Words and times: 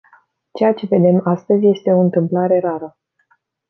Ceea 0.51 0.73
ce 0.73 0.85
vedem 0.85 1.21
astăzi 1.23 1.65
este 1.65 1.91
o 1.91 1.99
întâmplare 1.99 2.59
rară. 2.59 2.97